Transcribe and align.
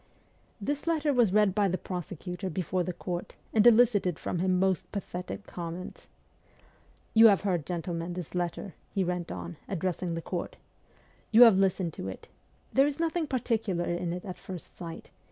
This 0.59 0.87
letter 0.87 1.13
was 1.13 1.31
read 1.31 1.53
by 1.53 1.67
the 1.67 1.77
prosecutor 1.77 2.49
before 2.49 2.81
the 2.83 2.91
court, 2.91 3.35
and 3.53 3.67
elicited 3.67 4.17
from 4.17 4.39
him 4.39 4.57
most 4.59 4.91
pathetic 4.91 5.45
comments:' 5.45 6.07
You 7.13 7.27
have 7.27 7.41
heard, 7.41 7.67
gentlemen, 7.67 8.13
this 8.13 8.33
letter' 8.33 8.73
he 8.95 9.03
went 9.03 9.31
on, 9.31 9.57
addressing 9.67 10.15
the 10.15 10.21
court.' 10.23 10.55
You 11.31 11.43
have 11.43 11.59
listened 11.59 11.93
to 11.93 12.07
it. 12.07 12.29
There 12.73 12.87
is 12.87 12.99
nothing 12.99 13.27
particular 13.27 13.85
in 13.85 14.11
it 14.11 14.25
at 14.25 14.39
first 14.39 14.75
sight. 14.75 15.11